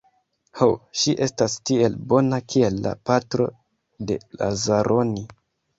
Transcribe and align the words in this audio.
Ho, 0.61 0.67
ŝi 1.01 1.13
estas 1.25 1.57
tiel 1.71 1.99
bona 2.15 2.41
kiel 2.55 2.81
la 2.89 2.97
patro 3.11 3.49
de 4.11 4.23
Lazaroni. 4.43 5.29